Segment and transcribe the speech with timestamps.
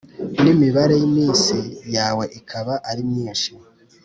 [0.41, 1.57] n’imibare y’iminsi
[1.95, 3.51] yawe ikaba ari myinshi